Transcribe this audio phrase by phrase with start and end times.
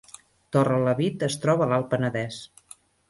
[0.55, 2.41] Torrelavit es troba a l’Alt Penedès